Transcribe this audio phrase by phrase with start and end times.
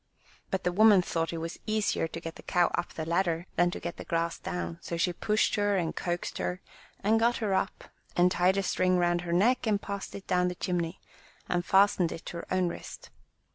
[0.49, 3.69] But the woman thought it was easier to get the cow up the ladder than
[3.69, 6.59] to get the grass down, so she pushed her and coaxed her
[7.03, 7.83] and got her up,
[8.15, 10.99] and tied a string round her neck, and passed it down the chimney,
[11.47, 13.11] and fastened it to her own wrist.